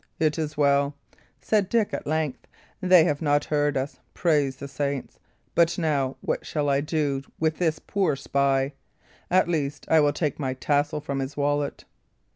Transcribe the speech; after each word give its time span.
"It 0.19 0.39
is 0.39 0.57
well," 0.57 0.95
said 1.41 1.69
Dick, 1.69 1.93
at 1.93 2.07
length; 2.07 2.47
"they 2.81 3.03
have 3.03 3.21
not 3.21 3.45
heard 3.45 3.77
us, 3.77 3.99
praise 4.15 4.55
the 4.55 4.67
saints! 4.67 5.19
But, 5.53 5.77
now, 5.77 6.17
what 6.21 6.43
shall 6.43 6.69
I 6.69 6.81
do 6.81 7.21
with 7.39 7.59
this 7.59 7.77
poor 7.77 8.15
spy? 8.15 8.73
At 9.29 9.47
least, 9.47 9.85
I 9.89 9.99
will 9.99 10.11
take 10.11 10.39
my 10.39 10.55
tassel 10.55 11.01
from 11.01 11.19
his 11.19 11.37
wallet." 11.37 11.85